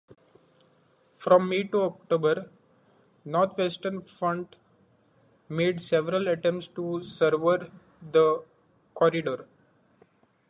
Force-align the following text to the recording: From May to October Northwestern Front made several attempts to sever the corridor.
From 1.15 1.47
May 1.47 1.61
to 1.65 1.81
October 1.83 2.49
Northwestern 3.23 4.01
Front 4.01 4.55
made 5.47 5.79
several 5.79 6.27
attempts 6.27 6.65
to 6.69 7.03
sever 7.03 7.69
the 8.01 8.43
corridor. 8.95 9.45